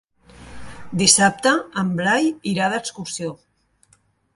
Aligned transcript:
Dissabte 1.01 1.53
en 1.83 1.95
Blai 2.01 2.33
irà 2.55 2.71
d'excursió. 2.75 3.41